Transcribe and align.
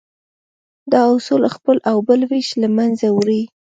دا 0.91 1.01
اصول 1.15 1.43
خپل 1.55 1.77
او 1.89 1.97
بل 2.07 2.21
وېش 2.29 2.47
له 2.61 2.67
منځه 2.77 3.07
وړي. 3.17 3.41